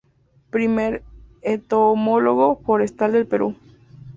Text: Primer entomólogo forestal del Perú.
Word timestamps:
Primer 0.49 1.03
entomólogo 1.43 2.59
forestal 2.65 3.11
del 3.11 3.27
Perú. 3.27 3.55